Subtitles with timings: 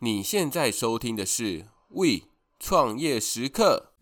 [0.00, 2.26] 你现在收听的是《We
[2.60, 3.92] 创业时刻》。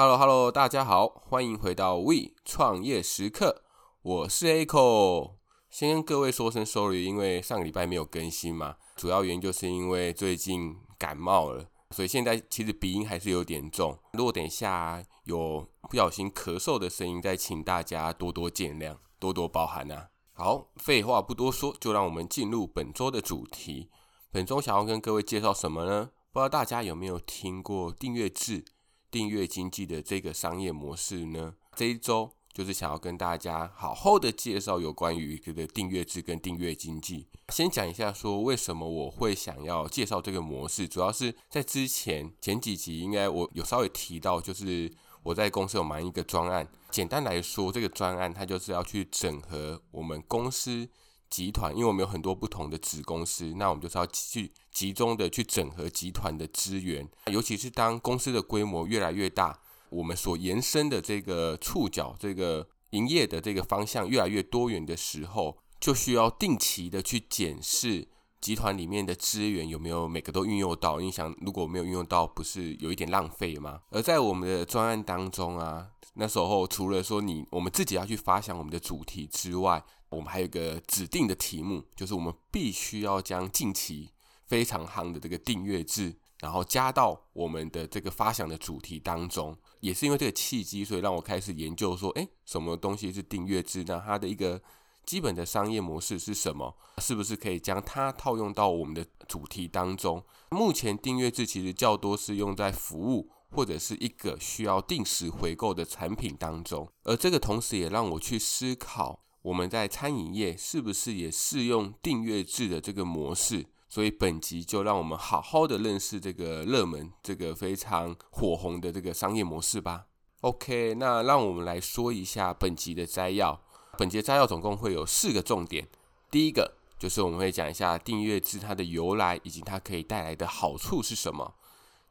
[0.00, 3.64] Hello，Hello，大家好，欢迎回到 We 创业时刻，
[4.02, 5.32] 我是 Echo。
[5.68, 13.98] 先跟各位说声 sorry，因为上个礼拜没有更新嘛，主要原因就是因为最近感冒了，所以现在其实鼻音还是有点重。
[14.12, 20.10] 如果等一下有不小心咳嗽的声音，再请大家多多见谅，多多包涵啊。
[20.32, 23.90] 好，废话不多说，就让我们进入本周的主题。
[24.30, 26.10] 本周想要跟各位介绍什么呢？
[26.32, 28.64] 不知道大家有没有听过订阅制？
[29.10, 37.26] 订阅经济的这个商业模式呢，这一周就是想要跟大家好好的介绍有关于这个订阅制跟订阅经济。
[37.48, 46.68] 先讲一下说为什么我会想要介绍这个模式，主要是在之前前几集应该我有稍微提到，就是我在公司有忙一个专案。
[46.90, 50.88] 简单来说，这个专案它就是要去整合我们公司。
[51.30, 68.08] 集团，因为我们有很多不同的子公司，那我们就是要去集中的去整合集团的资源，尤其是当公司的规模越来越大，我们所延伸的这个触角、这个营业的这个方向越来越多元的时候，就需要定期的去检视
[68.40, 71.00] 集团里面的资源有没有每个都运用到。
[71.00, 73.80] 你想，如果没有运用到，不是有一点浪费吗？
[73.90, 84.10] 而在我们的专案当中啊，那时候除了说你我们自己要去发想我们的主题之外，我们还有一个指定的题目，就是我们必须要将近期
[84.46, 89.56] 非常夯的这个订阅制，然后加到我们的这个发想的主题当中。
[89.80, 93.84] 也是因为这个契机，所以让我开始研究说，诶，什么东西是订阅制？
[93.86, 94.60] 那它的一个
[95.04, 96.76] 基本的商业模式是什么？
[96.98, 100.24] 是不是可以将它套用到我们的主题当中？
[100.50, 109.22] 目前订阅制其实较多是用在服务或者是一个需要定时回购的产品当中，而这个同时也让我去思考。
[109.42, 113.66] 我们在餐饮业是不是也适用订阅制的这个模式？
[113.88, 120.04] 所以本集就让我们好好的认识这个热门、这个非常火红的这个商业模式吧。
[120.42, 123.62] OK，那让我们来说一下本集的摘要。
[123.96, 125.88] 本集的摘要总共会有四个重点。
[126.30, 131.54] 第一个就是我们会讲一下订阅制它的由来以及它可以带来的好处是什么。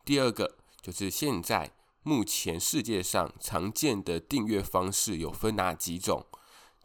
[0.04, 1.72] 第二个就是现在
[2.02, 6.26] 目前世界上常见的订阅方式有分哪几种？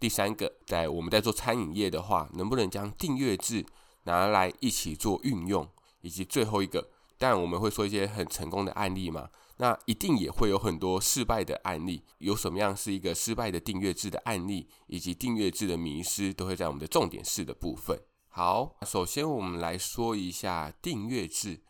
[0.02, 3.64] 第三个，在我们在做餐饮业的话，能不能将订阅制
[4.02, 5.64] 拿来一起做运用？
[6.00, 12.02] 以及最后一个，当然我们会说一些很成功的案例嘛，那一定也会有很多失败的案例。
[12.18, 17.96] 有什么样是一个失败的订阅制的案例，以及订阅制的迷思，都会在我们的重点式的部分。
[18.26, 21.60] 好，首先我们来说一下订阅制。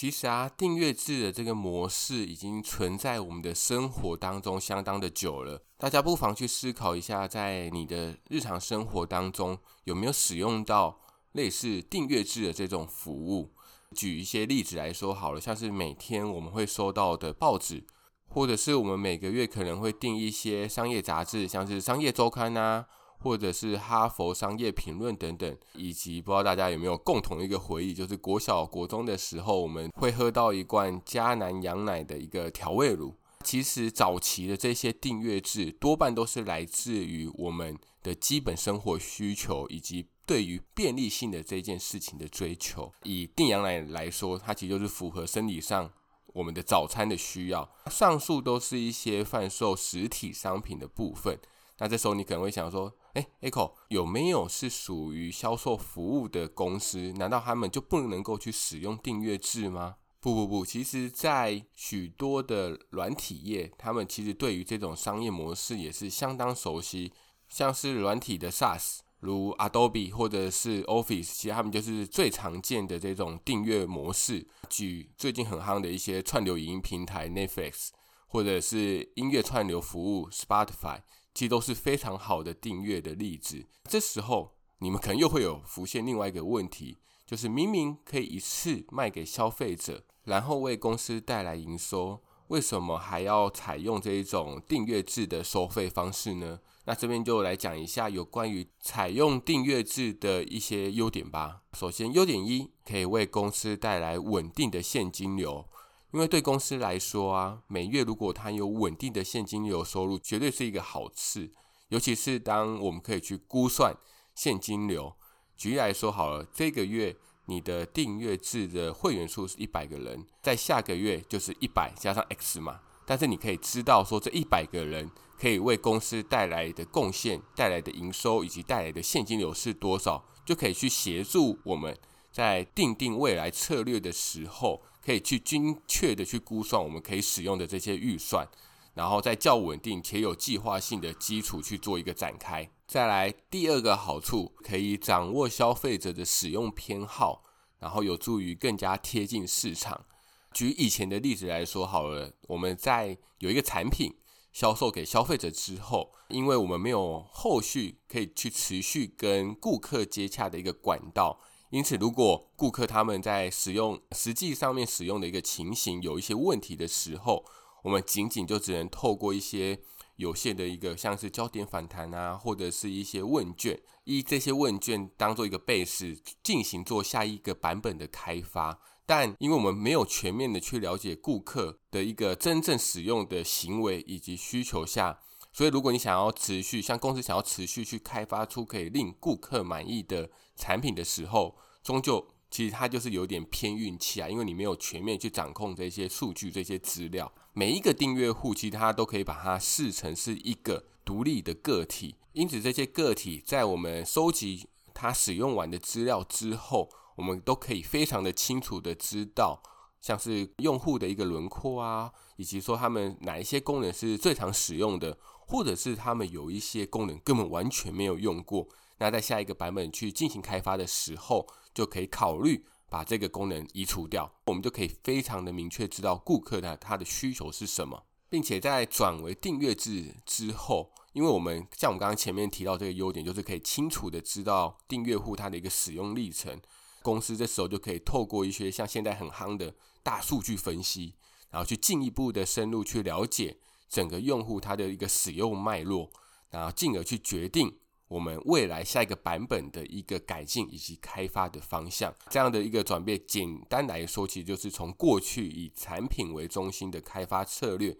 [0.00, 5.60] 其实啊，订阅制的这个模式已经存在我们的生活当中相当的久了。
[5.76, 11.00] 大家不妨去思考一下，在你的日常生活当中有没有使用到
[11.32, 13.52] 类似订阅制的这种服务？
[13.92, 17.84] 举一些例子来说好了，像是每天我们会收到的报纸，
[18.28, 22.86] 或者是我们每个月可能会订一些商业杂志，像是《商业周刊》啊。
[23.20, 33.14] 或者是哈佛商业评论等等，以及不知道大家有没有共同的一个回忆，就是国小、国中的时候，我们会喝到一罐嘉南羊奶的一个调味乳。
[33.44, 42.92] 其实早期的这些订阅制，多半都是来自于我们的基本生活需求，以及对于便利性的这件事情的追求。
[43.04, 45.90] 以订羊奶来说，它其实就是符合生理上
[46.34, 47.70] 我们的早餐的需要。
[47.86, 51.38] 上述都是一些贩售实体商品的部分。
[51.78, 57.12] 那这时候你可能会想说，诶，Echo 有没有是属于销售服务的公司？
[57.14, 59.96] 难道他们就不能够去使用订阅制吗？
[60.20, 67.12] 不不不，其实，在许多的软体业，他们其实对于这种商业模式也是相当熟悉。
[67.48, 74.46] 像是软体的 SaaS，如 Adobe 或者是 Office，其实他们就是最常见的这种订阅模式。
[74.68, 77.88] 举最近很夯的一些串流影音平台 Netflix，
[78.26, 81.00] 或者是音乐串流服务 Spotify。
[81.38, 83.64] 其实都是非常好的订阅的例子。
[83.84, 96.58] 这时候，你们可能又会有浮现另外一个问题，就是明明可以一次卖给消费者，然后为公司带来营收，为什么还要采用这一种订阅制的收费方式呢？
[96.86, 101.62] 那这边就来讲一下有关于采用订阅制的一些优点吧。
[101.74, 105.68] 首先，优点一，可以为公司带来稳定的现金流。
[106.10, 111.52] 因为对公司来说啊，每月如果它有稳定的现金流收入，绝对是一个好事。
[111.88, 113.94] 尤其是当我们可以去估算
[114.34, 115.14] 现金流。
[115.54, 117.14] 举例来说好了，这个月
[117.44, 122.80] 你的订阅制的会员数是一百个人，在下个月就是一百加上 X 嘛。
[123.04, 131.98] 但是你可以知道说，这一百个人可以为公司带来的贡献、带来的营收以及带来的现金流是多少，就可以去协助我们
[132.30, 134.82] 在定定未来策略的时候。
[135.04, 138.48] 可以去精确的去估算我们可以使用的这些预算，
[138.94, 142.70] 然后在较稳定且有计划性的基础去做一个展开。
[142.86, 147.44] 再来第二个好处，可以掌握消费者的使用偏好，
[147.78, 150.06] 然后有助于更加贴近市场。
[150.52, 154.16] 举以前的例子来说好了，我们在有一个产品
[154.52, 161.40] 销售给消费者之后，因为我们没有后续可以去持续跟顾客接洽的一个管道。
[161.70, 167.44] 因此，如果顾客他们在使用实际上面使用的一个情形有一些问题的时候，
[167.84, 169.78] 我们仅仅就只能透过一些
[170.16, 178.80] 有限的一个像是焦点访谈啊，或者是一些问卷，以这些问卷当做一个 base 进行做下一个版本的开发。
[179.04, 185.18] 但因为我们没有全面的去了解顾客的一个真正使用的行为以及需求下，
[185.52, 190.30] 所以如果你想要持续，像公司想要持续去开发出可以令顾客满意的。
[190.60, 197.32] 产品的时候，终究其实它就是有点偏运气啊，因为你没有全面去掌控这些数据、这些资料。
[197.52, 202.16] 每一个订阅户，其实它都可以把它视成是一个独立的个体。
[202.32, 209.62] 因此，这些个体在我们收集它使用完的资料之后，我们都可以非常的清楚的知道，
[210.00, 215.16] 像是用户的一个轮廓啊，以及说他们哪一些功能是最常使用的，
[215.48, 218.68] 或者是他们有一些功能根本完全没有用过。
[218.98, 236.60] 那在下一个版本去进行开发的时候，就可以考虑把这个功能移除掉，我们就可以非常的明确知道顾客的他的需求是什么，并且在转为订阅制之后，因为我们像我们刚刚前面提到这个优点，就是可以清楚的知道订阅户他的一个使用历程，
[237.02, 241.14] 公司这时候就可以透过一些像现在很夯的大数据分析，
[241.50, 243.58] 然后去进一步的深入去了解
[243.88, 246.10] 整个用户他的一个使用脉络，
[246.50, 247.78] 然后进而去决定。
[248.08, 257.94] 我们未来下一个版本的一个改进以及开发的方向，这样的一个转变，简单来说，其实就是从过去以产品为中心的开发策略，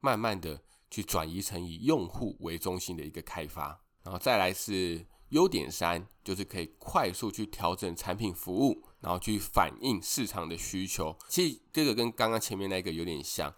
[0.00, 3.80] 慢慢的去转移成以用户为中心的一个开发。
[4.02, 11.16] 然后再来是优点三，就是可以快速去调整产品服务，然后去反映市场的需求。
[11.30, 13.54] 其实这个跟刚刚前面那个有点像。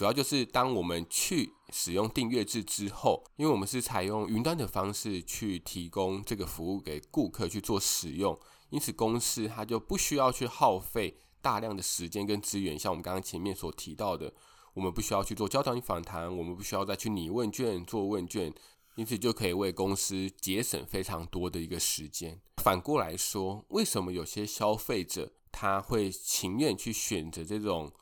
[0.00, 12.78] 主要就是当我们去使用订阅制之后，因为我们是采用云端的方式去提供这个服务给顾客去做使用，因此公司它就不需要去耗费大量的时间跟资源。
[12.78, 14.32] 像我们刚刚前面所提到的，
[14.72, 18.54] 我们不需要去做焦点访谈，我们不需要再去拟问卷做问卷，
[18.94, 22.40] 因此就可以为公司节省非常多的一个时间。
[22.62, 27.92] 反过来说，为什么有些消费者他会情愿去选择这种？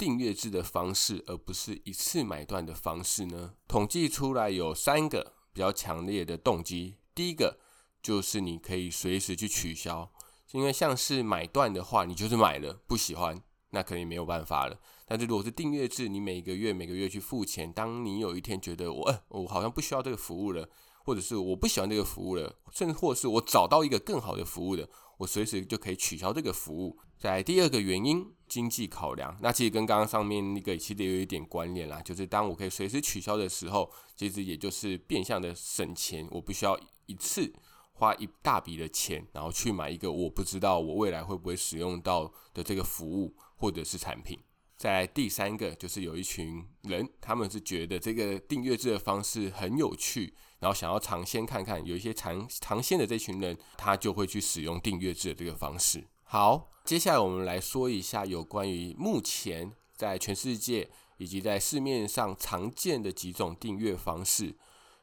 [0.00, 3.52] 订阅制的方式，而不是一次买断的方式呢？
[3.68, 6.96] 统计出来有三个比较强烈的动机。
[7.14, 7.58] 第一个
[8.02, 10.10] 就是你可以随时去取消，
[10.52, 13.38] 因为像是买断的话，你就是买了不喜欢，
[13.72, 14.80] 那可能也没有办法了。
[15.04, 20.66] 但是如果是订阅制，你每个月每个月去付钱，当你有一天觉得我，呃，我好像不需要这个服务了，
[21.04, 24.88] 或者是我不喜欢这个服务了，甚至或是我找到一个更好的服务的，
[25.18, 26.98] 我随时就可以取消这个服务。
[27.20, 28.26] 在第二个原因。
[28.50, 37.52] 经济考量，那其实跟刚刚上面那个其实也有一点关联啦，就是当我可以随时取消的时候，其实也就是变相的省钱，我不需要一次
[37.92, 44.36] 花一大笔的钱，然后去买一个我不知道我未来会不会使用到的这个服务或者是产品。
[44.76, 56.04] 在第三个就是有一群人，他们是觉得这个订阅制的方式很有趣，然后想要尝鲜看看，有一些尝尝鲜的这群人，他就会去使用订阅制的这个方式。
[56.32, 56.70] 好。
[56.84, 64.54] 接下来我们来说一下有关于目前在全世界以及在市面上常见的几种订阅方式。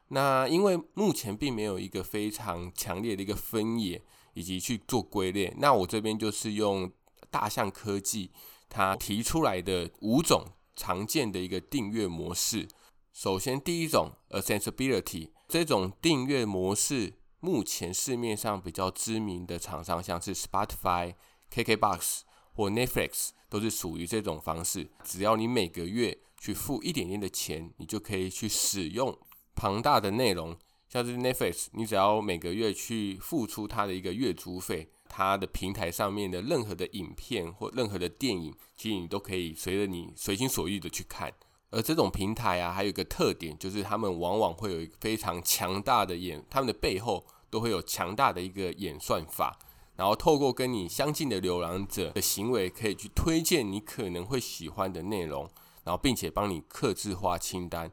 [0.08, 6.90] 那因为目前并没有一个非常强烈的一个分野以及去做归类，那我这边就是用
[7.30, 8.30] 大象科技
[8.70, 12.66] 它提出来的五种常见的一个订阅模式。
[13.12, 21.14] 首先，第一种 Accessibility 这种订阅模式，目前市面上比较知名的厂商像是 Spotify。
[21.50, 22.20] KKBOX
[22.52, 29.18] 或 Netflix 都是属于这种方式，只要你每个月去付一点点的钱，你就可以去使用
[29.54, 30.54] 庞大的内容。
[30.90, 41.32] 像是 Netflix，你只要每个月去付出它的一个月租费，它的平台上面的任何的影片或任何的电影，其实你都可以随着你随心所欲的去看。
[41.70, 49.58] 而这种平台啊，还有一个特点，就是他们往往会有一个非常强大的演，他们的背后都会有强大的一个演算法，
[49.96, 55.48] 然后透过跟你相近的浏览者的行为，可以去推荐你可能会喜欢的内容，
[55.84, 57.92] 然后并且帮你客制化清单。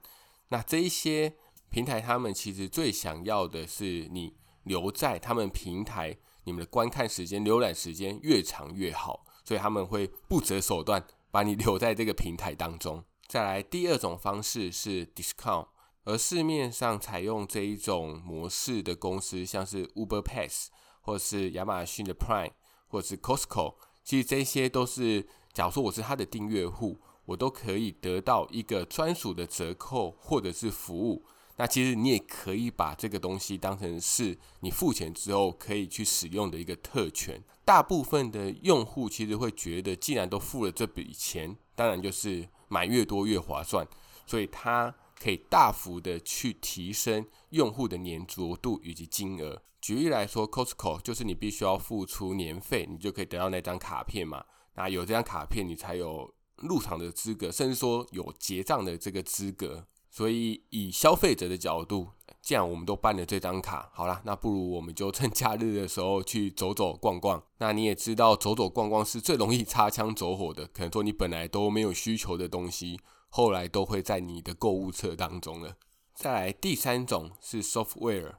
[0.50, 1.34] 那这一些
[1.70, 6.16] 平台，他们其实最想要的是你留在他们平台，
[6.46, 13.04] 你们的观看时间、浏览时间越长越好，所以他们会不择手段把你留在这个平台当中。
[13.36, 15.68] 再来，第二种方式是 discount，
[16.06, 20.70] 而市面上采用这一种模式的公司，像是 Uber Pass，
[21.02, 22.52] 或是亚马逊的 Prime，
[22.88, 23.76] 或是 Costco，
[24.06, 31.26] 其实这些都是，假如说我是他的订阅户，我都可以得到一个专属的折扣或者是服务。
[31.58, 37.44] 那其实你也可以把这个东西当成是你付钱之后可以去使用的一个特权。
[37.66, 42.48] 大部分的用户其实会觉得，既然都付了这笔钱，当然就是。
[42.68, 43.88] 买越多越划算，
[44.26, 49.62] 所以它可以大幅的去提升用户的黏着度以及金额。
[49.82, 54.44] 举例来说，Costco 就是你必须要付出年费，你就可以得到那张卡片嘛。
[54.74, 59.86] 那有这张卡片，你才有入场的资格，甚至说有结账的这个资格。
[60.16, 62.08] 所以以消费者的角度，
[62.42, 67.44] 既然我们都办了这张卡，好啦，那不如我们就趁假日的时候去走走逛逛。
[67.58, 70.66] 那你也知道，走走逛逛是最容易擦枪走火的。
[70.68, 75.76] 可能说你本来都没有需求的东西，后来都会在你的购物车当中了。
[76.14, 78.36] 再来第三种是 software，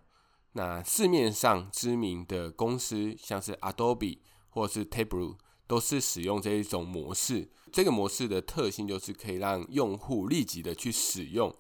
[0.53, 7.51] 那市面上知名的公司，像是 Adobe 或是 Tableau，都是使用这一种模式。
[7.71, 11.55] 这个模式的特性就是可以让用户立即的去使用。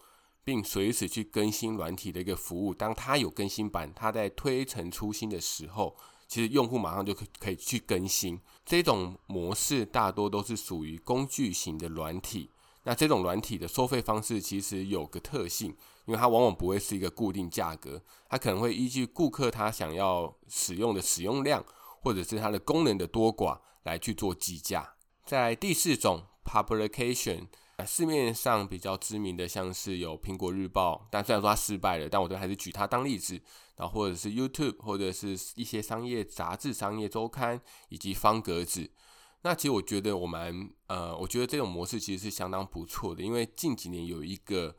[0.46, 2.72] 并随时去更新软体的一个服务。
[2.72, 5.96] 当它有更新版，它在推陈出新的时候，
[6.28, 8.40] 其实用户马上就可可以去更新。
[8.64, 12.48] 这种模式大多都是属于工具型的软体。
[12.84, 21.64] 那这种软体的收费方式其实有个特性，因为它往往不会是一个固定价格，它可能会依据顾客他想要使用的使用量，
[22.00, 24.94] 或者是它的功能的多寡来去做计价。
[25.24, 27.48] 在第四种 Publication。
[27.84, 33.40] 市面上比较知名的，像是有苹果日报，但虽然说它失败了，但我都还是举它当例子。
[33.76, 38.90] 然后或者是 YouTube，或者是一些商业杂志、商业周刊，以及方格子。
[39.42, 44.74] 那其实我觉得我们，呃，我觉得这种模式其实是相当不错的，因为近几年有一个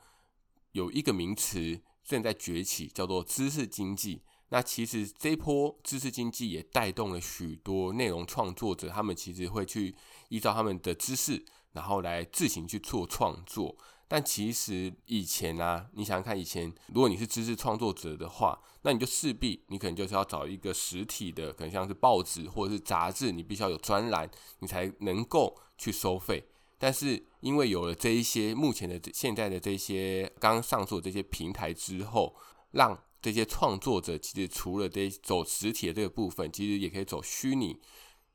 [0.72, 4.24] 有一个名词正在崛起，叫做知识经济。
[4.50, 9.96] 那其实这一波知识经济也带动了许多内容创作者，他们其实会去
[10.30, 11.46] 依照他们的知识。
[11.78, 26.44] 然后来自行去做创作，但其实以前啊，你想想看，以前如果你是知识创作者的话，那你就势必你可能就是要找一个实体的，可能像是报纸或者是杂志，你必须要有专栏，你才能够去收费。
[26.80, 32.36] 但是因为有了这一些目前的现在的这些刚上述这些平台之后，
[32.72, 37.80] 让这些创作者其实除了这走实体的这个部分，其实也可以走虚拟。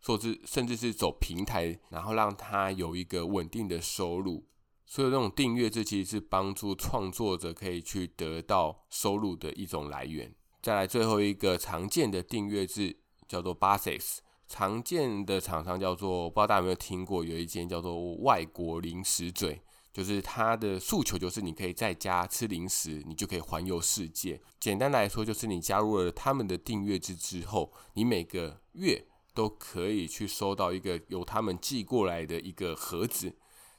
[0.03, 4.45] 说是甚至是走平台，然后让他有一个稳定的收入，
[4.85, 10.35] 所以这种订阅制其实是帮助创作者可以去得到收入的一种来源。
[10.61, 12.97] 再来最后一个常见的订阅制
[13.29, 14.19] 叫做 Basics，
[14.49, 24.41] 常见的厂商叫做不知道大家有没有听过，有一间叫做外国零食嘴，就是它的诉求就是你可以在家吃零食，你就可以环游世界。
[24.59, 29.07] 简单来说，就是你加入了他们的订阅制之后，你每个月。
[29.35, 33.37] 都可以去收到一个由他们寄过来的一个盒子，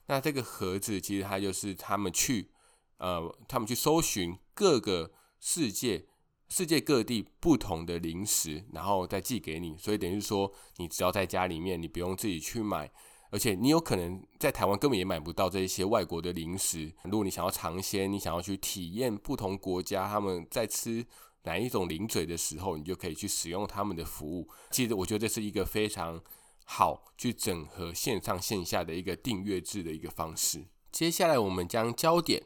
[0.08, 2.50] 那这个盒子其实它就是他们去，
[2.98, 6.08] 呃，他们去搜寻各个世界、
[6.50, 9.78] 世界各地不同的零食，然后再寄给你。
[9.78, 12.92] 所以等于说，你只要在家里面，你不用自己去买，
[13.30, 16.94] 而且你有可能在台湾根本也买不到这一些外国的零食。
[17.04, 21.06] 如果你想要尝鲜，你想要去体验不同国家他们在吃。
[21.44, 24.48] 哪一种零嘴的时候，你就可以去使用他们的服务。
[24.72, 26.22] 其实我觉得这是一个非常
[26.66, 30.64] 好去整合线上线下的一个订阅制的一个方式。
[30.92, 32.44] 接下来我们将焦点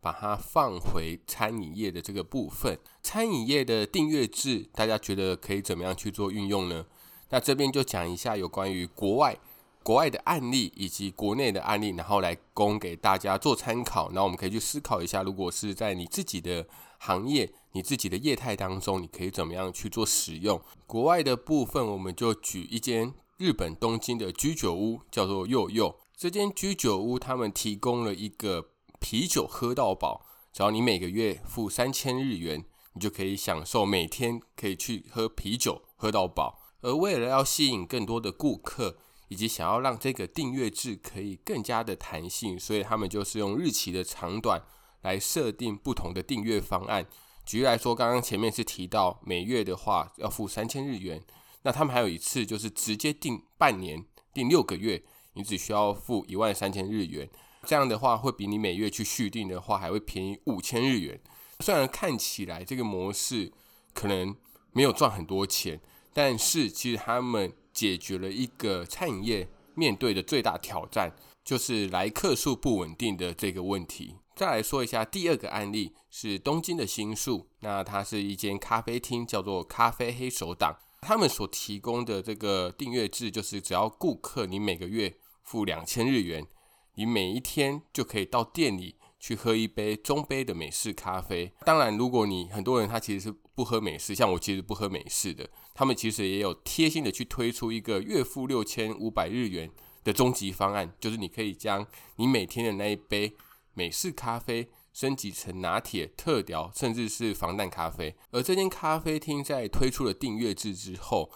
[0.00, 2.78] 把它放回餐饮业的这个部分。
[3.02, 6.86] 餐饮业的订阅制，大家觉得可以怎么样去做运用呢？
[7.30, 9.38] 那这边就讲一下有关于国外
[9.82, 14.10] 国外的案例以及国内的案例，然后来供给大家做参考。
[14.12, 16.66] 那我们可以去思考一下，如果是在你自己的
[16.98, 20.60] 行业，你自己的业态当中，你可以怎么样去做使用？
[20.86, 25.96] 国外的部分，我们就举一间日本东京的居酒屋，叫做柚柚。
[26.16, 32.64] 这间居酒屋他们提供了一个啤酒喝到饱，只要你每个月付三千日元，
[32.94, 36.58] 你就可以享受每天可以去喝啤酒喝到饱。
[36.80, 38.96] 而为了要吸引更多的顾客，
[39.28, 44.62] 以及想要让这个订阅制可以更加的弹性，所以他们就是用日期的长短
[45.02, 47.06] 来设定不同的订阅方案。
[47.44, 51.22] 举例来说，刚刚前面是提到每月的话要付三千日元，
[51.62, 55.02] 那他们还有一次就是直接订半年，订六个月，
[55.34, 57.28] 你只需要付一万三千日元。
[57.64, 61.20] 这样的话会比你每月去续订的话还会便宜五千日元。
[61.60, 63.52] 虽然看起来这个模式
[63.92, 64.34] 可能
[64.72, 65.80] 没有赚很多钱。
[66.14, 71.14] 但是，其实他们解决了一个餐饮业面对的最大挑战，
[71.44, 74.16] 就是来客数不稳定的这个问题。
[74.38, 80.78] 再来说一下第二个案例，是东京的新宿，那它是一间咖啡厅，叫做咖啡黑手党。
[81.00, 86.46] 他们所提供的这个订阅制，就是只要顾客你每个月付两千日元，
[86.94, 91.52] 你每一天就可以到店里去喝一杯中杯的美式咖啡。
[91.64, 95.50] 当然，如果你很多人他其实是不喝美式，像我其实不喝美式的。
[95.74, 99.68] 他们其实也有贴心的去推出一个月付六千五百日元
[100.04, 103.32] 的终极方案，就是你可以将你每天的那一杯
[103.78, 108.16] 美式咖啡升级成拿铁、特调，甚至是防弹咖啡。
[108.32, 111.30] 而这间咖啡厅在推出了订阅制之后，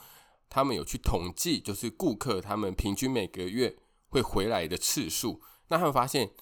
[0.51, 3.77] 他们有去统计，就是顾客他们平均每个月
[4.09, 5.41] 会回来的次数。
[5.69, 6.33] 那他们发现，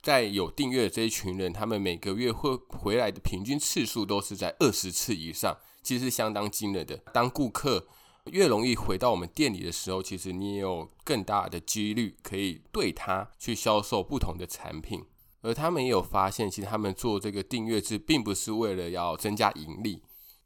[0.00, 5.58] 在有订阅的这一群人，他们每个月会回来的平均次数都是在二十次以上。
[5.82, 6.96] 其实是相当惊人的。
[7.12, 7.86] 当顾客
[8.26, 15.06] 越容易回到我们店里的时候，其实你也有更大的几率可以对他去销售不同的产品。
[15.42, 20.02] 而他们也有发现，其实他们做这个订阅制，并不是为了要增加盈利，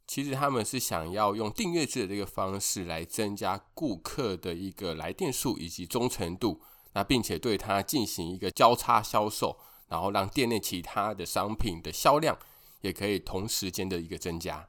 [0.06, 6.60] 其实他们是想要用订阅制的这个方式来增加顾客的一个来电数以及忠诚度，
[6.92, 9.58] 那并且对他进行一个交叉销售，
[9.88, 12.38] 然后让店内其他的商品的销量
[12.82, 14.68] 也可以同时间的一个增加。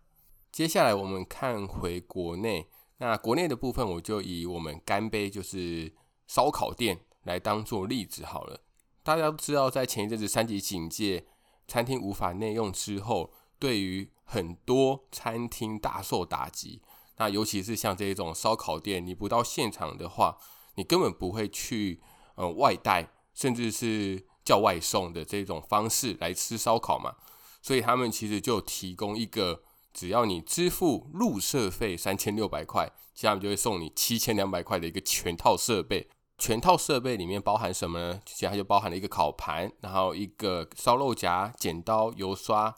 [0.52, 2.68] 接下来我们看回国内，
[2.98, 5.94] 那国内的部分我就以我们干杯就是
[6.26, 8.62] 烧烤店来当做例子好了。
[9.06, 11.28] 大家都知道，在前一阵子三级警戒，
[11.68, 16.82] 餐厅无法内用之后，对于很多餐厅大受打击。
[17.18, 20.40] 那尤其是像这种烧烤店，你不到现场的话，
[20.74, 22.02] 你根本不会去
[22.34, 27.14] 呃外带，甚至是叫外送的这种方式来吃烧烤嘛。
[27.62, 29.62] 所以他们其实就提供一个。
[29.94, 32.92] 只要你支付入社费三千六百块，
[33.22, 36.10] 他们就会送你七千两百块的一个全套设备。
[36.38, 38.22] 全套设备里面包含什么呢？
[38.26, 42.76] 其实它就包含了一个烤盘，然后一个烧肉夹、剪刀、油刷，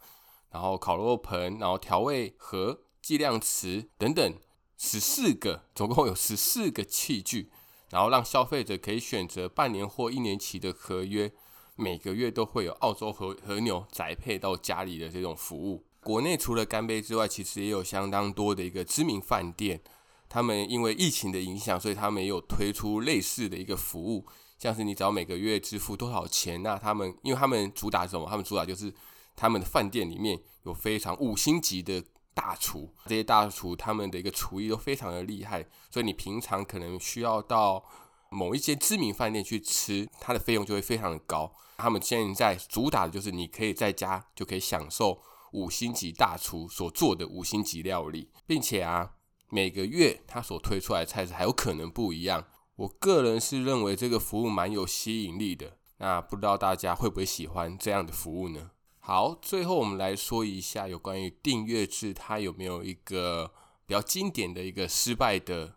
[0.51, 4.33] 然后烤肉盆，然后调味盒、计量匙等等
[4.77, 7.51] 十四个，总共有十四个器具，
[7.89, 11.33] 然后让消费者可以选择半年或一年期的合约，
[11.75, 15.83] 每个月都会有澳洲和和牛宅配到家里的这种服务。
[16.01, 19.81] 国内除了干杯之外，其实也有相当多的一个知名饭店，
[20.29, 24.25] 他们因为疫情的影响，所以他们也有推出类似的一个服务，
[24.57, 28.27] 像是你只要每个月支付多少钱，那他们因为他们主打什么？
[28.29, 28.93] 他们主打就是
[29.35, 37.83] 他们的饭店里面有非常五星级的大厨，这些大厨他们的一个厨艺都非常的厉害，所以你平常可能需要到
[38.29, 41.51] 某一些知名饭店去吃，它的费用就会非常的高。
[41.77, 45.21] 他们现在主打的就是你可以在家就可以享受。
[45.53, 49.13] 五星级大厨所做的五星级料理，并且啊，
[49.49, 52.45] 每个月他所推出来的菜式还有可能不一样。
[52.75, 55.77] 我个人是认为这个服务蛮有吸引力的。
[55.97, 58.71] 那不知道大家会不会喜欢这样的服务呢？
[58.99, 63.51] 好，最后我们来说一下有关于订阅制，它有没有一个
[63.85, 65.75] 比较经典的一个失败的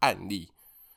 [0.00, 0.50] 案例？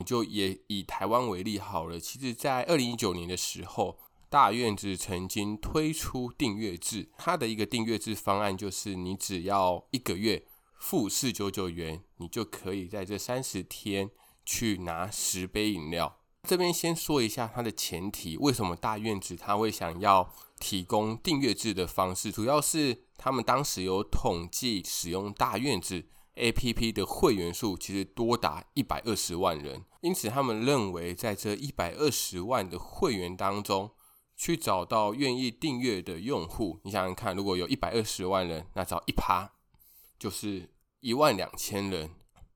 [0.05, 1.99] 就也以台湾为例好了。
[1.99, 3.97] 其实，在二零一九年的时候。
[4.31, 10.45] 大院子曾经推出订阅制，它的一个订阅制方案就是，你只要一个月
[10.81, 14.09] 付四九九元，你就可以在这三十天
[14.43, 16.17] 去拿十杯饮料。
[16.43, 26.03] 这边先说一下它的前提，为什么大院子他会想要提供订阅制的方式，主要是他们当时有统计使用大院子
[26.35, 33.91] APP 的会员数其实多达一百二十万人，因此他们认为在这一百二十万的会员当中，
[34.35, 39.53] 去找到愿意订阅的用户，你想想看，如果有一百二十万人，那找一趴
[40.21, 42.11] 就是一万两千人。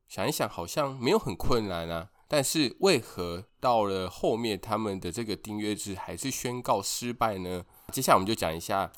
[0.08, 2.12] 想一想，好像没有很困难啊。
[2.28, 7.65] 但是为何到了后面，他们的这个订阅制还是宣告失败呢？
[7.91, 8.91] 接下来我们就讲一下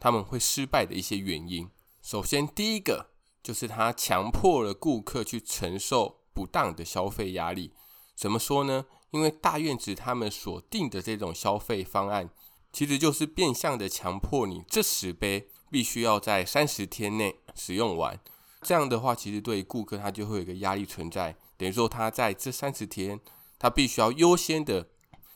[0.00, 1.68] 他们会失败的一些原因。
[2.00, 3.10] 首先，第一个
[3.42, 7.74] 就是他强迫了顾客去承受不当的消费压力。
[8.16, 8.86] 怎么说呢？
[9.10, 12.30] 因为大院子他们所定的这种消费方案，
[12.72, 18.18] 其实就是变相的强迫你这十杯必须要在三十天内使用完。
[18.62, 21.36] 这样的话，其实对顾客他就会有一个压力存在。
[21.56, 23.20] 等于说他在这三十天，
[23.58, 24.88] 他必须要优先的，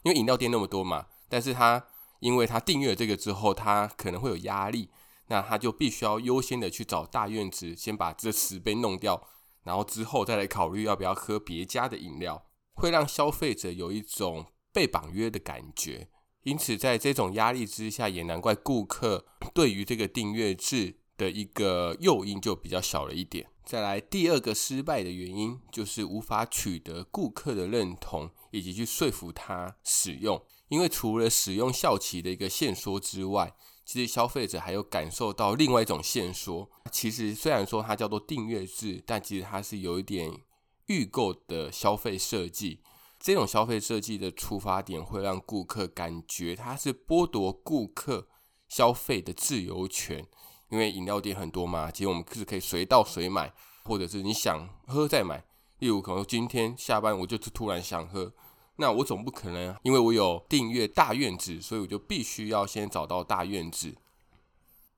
[0.02, 1.86] 因为饮料店那么多嘛，但是他
[2.20, 4.90] 因为他订阅了这个之后，他可能会有压力，
[5.28, 9.28] 那他就必须要优先的去找大院子，先把这十杯弄掉，
[9.64, 16.08] 然后之后再来考虑要不要喝别家的饮料，会让消费者有一种被绑约的感觉。
[16.44, 23.46] 因此，在这种压力之下，也难怪顾客对于这个订阅制的一个诱因就比较小了一点。
[23.66, 30.42] 再来，第二个失败的原因就是无法取得顾客的认同，以及去说服他使用。
[30.68, 33.54] 因为除了使用效期的一个限缩之外，
[33.84, 36.70] 其实消费者还有感受到另外一种限缩。
[36.90, 40.32] 其实虽然说它叫做订阅制，但其实它是有一点
[40.86, 42.80] 预购的消费设计。
[43.18, 48.28] 这种消费设计的出发点会让顾客感觉它是剥夺顾客
[48.68, 50.26] 消费的自由权，
[50.70, 53.52] 因为饮料店很多嘛，其实我们是可以随到随买，
[53.84, 55.44] 或者是你想喝再买。
[55.78, 58.32] 例如，可能今天下班我就突然想喝，
[58.76, 63.94] 那我总不可能因为我有订阅大院子，所以我就必须要先找到大院子。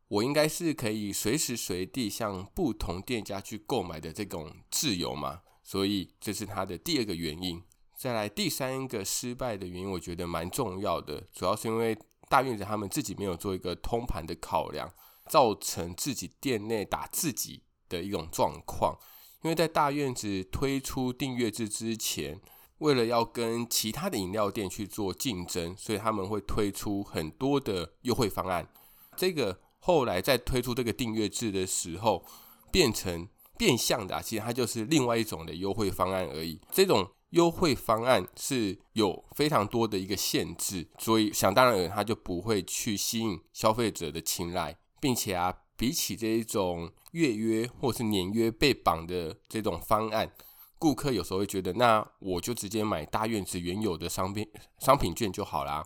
[0.09, 7.62] 我应该是可以随时随地向不同店家去购买的这种自由嘛，所以这是它的第二个原因。
[7.94, 11.96] 再来第三个失败的原因，我觉得蛮重要的，主要是因为
[12.28, 14.90] 大院子他们自己没有做一个通盘的考量，
[15.30, 18.98] 造成自己店内打自己的一种状况。
[19.42, 22.40] 因为在大院子推出订阅制之前，
[22.78, 28.68] 为了要跟其他的饮料店去做竞争，所以他们会推出很多的优惠方案。
[29.16, 32.24] 这个后来在推出这个订阅制的时候，
[32.72, 36.60] 变成变相的啊，其实它就是另外一种的优惠方案而已。
[36.72, 37.08] 这种。
[37.30, 50.30] 优惠方案是有非常多的一个限制，所以想当然，他就不会去吸引消费者的青睐，并且啊，比起这一种月约或是年约被绑的这种方案，
[50.78, 54.46] 顾客有时候会觉得，那我就直接买大院子原有的商品
[54.78, 55.84] 商品券就好啦。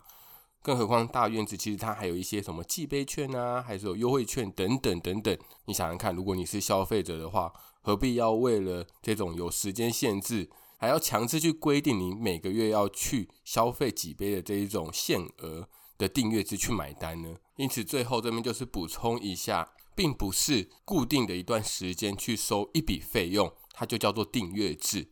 [0.62, 5.38] 更何况大院子其实它还有一些什么寄杯券啊，还是有优惠券等等等等。
[5.66, 10.48] 你想想看，如果你是消费者的话，何必要为了这种有时间限制，
[10.78, 17.36] 还要强制去规定你每个月要去消费几杯的这一种限额的订阅制去买单呢？
[17.56, 25.08] 因此，最后这边就是补充一下，并不是固定的一段时间去收一笔费用，它就叫做订阅制。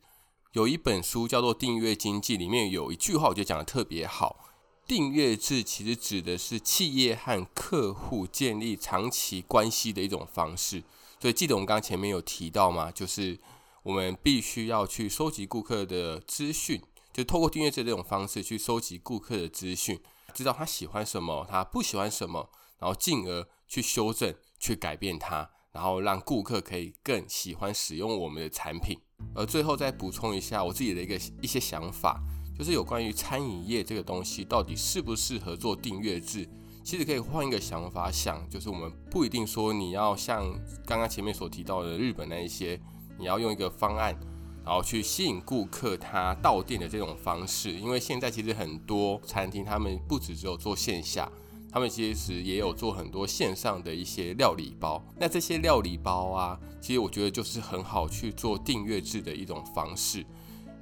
[0.53, 4.45] 有一本书叫做《订阅经济》，里面有一句话我觉得讲得特别好：
[4.85, 10.83] 订阅制其实指的是企业和客户建立长期关系的一种方式。
[11.19, 12.91] 所以，记得我们刚刚前面有提到吗？
[12.91, 13.39] 就是。
[13.83, 19.99] 我们必须要去收集顾客的资讯，就透过订阅制这种方式去收集顾客的资讯，
[20.33, 28.99] 知道他喜欢什么，他不喜欢什么，然后进而去修正、去改变它，然后让顾客可以更喜欢使用我们的产品。
[29.35, 32.21] 而最后再补充一下我自己的一个一些想法，
[32.57, 36.49] 就是有关于餐饮业这个东西到底适不适合做订阅制，
[36.83, 40.43] 其实可以换一个想法想，就是我们不一定说你要像
[40.85, 42.79] 刚刚前面所提到的日本那一些。
[43.19, 44.19] 你要用一个方案，
[44.65, 51.29] 然后去吸引顾客他到店的这种方式，因为现在其实很多餐厅他们不只只有做线下，
[51.69, 55.03] 他们其实也有做很多线上的一些料理包。
[55.19, 60.25] 那这些料理包啊，其实我觉得就是很好去做订阅制的一种方式。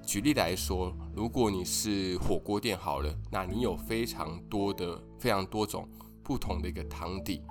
[0.05, 5.87] 举例来说，如果你是火锅店好了，那你有非常多的、非常多种
[6.23, 7.41] 不同的一个汤底，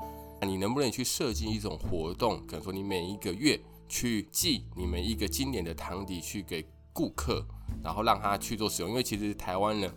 [0.40, 3.60] 那你能不能去设计一种活动，可能说你每一个月。
[3.90, 7.44] 去寄你们一个经典的汤底去给顾客，
[7.82, 8.90] 然后让他去做使用。
[8.90, 9.92] 因为其实台湾人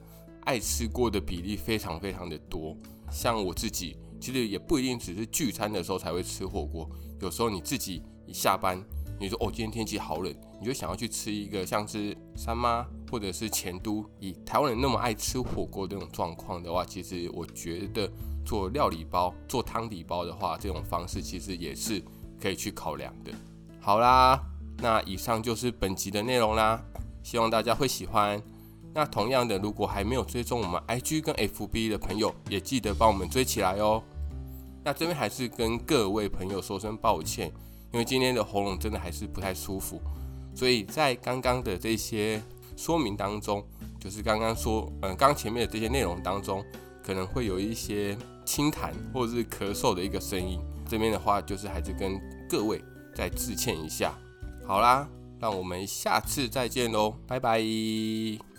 [0.46, 2.76] 爱吃锅的比例非常非常的多。
[3.12, 6.90] 像我自己，其实也不一定只是聚餐的时候才会吃火锅。
[7.22, 8.84] 有时候你自己一下班，
[9.20, 18.12] 你说哦，今天天气好冷，你就想要去吃一个像是三妈或者是前都，以台湾人那么爱吃火锅这种状况的话，其实我觉得
[18.44, 22.04] 做料理包、做汤底包的话，这种方式其实也是
[22.42, 23.32] 可以去考量的。
[23.86, 24.42] 好啦，
[24.78, 26.82] 那以上就是本集的内容啦，
[27.22, 28.42] 希望大家会喜欢。
[28.94, 34.02] 那同样的，如果还没有追踪我们 IG 跟 FB 的朋友，也记得帮我们追起来哦。
[34.86, 37.52] 那这边还是跟各位朋友说声抱歉，
[37.92, 40.00] 因为今天的喉咙真的还是不太舒服，
[40.56, 42.42] 所以在刚刚的这些
[42.78, 43.62] 说明当中，
[44.00, 46.64] 就是刚刚说，嗯、刚前面的这些内容当中，
[47.06, 50.58] 可能会有一些清痰或者是咳嗽的一个声音。
[50.88, 52.18] 这边的话，就是还是跟
[52.50, 52.82] 各位。
[53.14, 54.14] 再致歉一下，
[54.66, 55.08] 好啦，
[55.40, 58.53] 让我们下次再见喽，拜拜。